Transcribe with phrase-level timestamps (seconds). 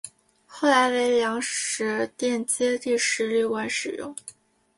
[0.47, 4.15] 后来为粮食店街第十旅馆使用。